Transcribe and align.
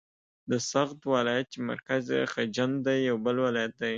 د 0.49 0.51
سغد 0.71 0.99
ولایت 1.13 1.47
چې 1.53 1.59
مرکز 1.69 2.03
یې 2.15 2.21
خجند 2.33 2.75
دی 2.85 2.97
یو 3.09 3.17
بل 3.25 3.35
ولایت 3.47 3.73
دی. 3.81 3.89